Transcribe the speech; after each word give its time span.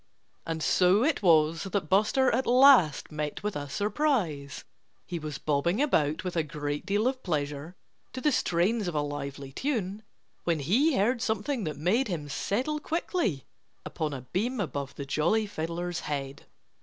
And 0.47 0.63
so 0.63 1.03
it 1.03 1.21
was 1.21 1.61
that 1.65 1.87
Buster 1.87 2.31
at 2.33 2.47
last 2.47 3.11
met 3.11 3.43
with 3.43 3.55
a 3.55 3.69
surprise. 3.69 4.63
He 5.05 5.19
was 5.19 5.37
bobbing 5.37 5.79
about 5.79 6.23
with 6.23 6.35
a 6.35 6.41
great 6.41 6.87
deal 6.87 7.05
of 7.05 7.21
pleasure 7.21 7.75
to 8.13 8.19
the 8.19 8.31
strains 8.31 8.87
of 8.87 8.95
a 8.95 9.01
lively 9.01 9.51
tune 9.51 10.01
when 10.43 10.57
he 10.61 10.95
heard 10.97 11.21
something 11.21 11.65
that 11.65 11.77
made 11.77 12.07
him 12.07 12.29
settle 12.29 12.79
quickly 12.79 13.45
upon 13.85 14.11
a 14.11 14.21
beam 14.21 14.59
above 14.59 14.95
the 14.95 15.05
jolly 15.05 15.45
fiddler's 15.45 15.99
head. 15.99 16.47